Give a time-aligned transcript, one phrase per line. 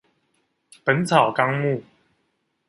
[0.83, 1.83] 本草綱目